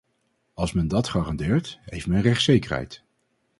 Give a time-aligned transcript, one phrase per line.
[0.53, 3.03] Als men dat garandeert, heeft men rechtszekerheid.